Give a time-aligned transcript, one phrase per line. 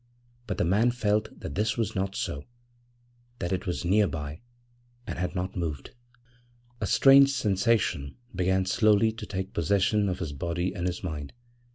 [0.47, 2.45] But the man felt that this was not so
[3.37, 4.41] that it was near by
[5.05, 5.89] and had not moved.
[6.15, 6.15] <
[6.79, 11.03] 4 > A strange sensation began slowly to take possession of his body and his
[11.03, 11.33] mind.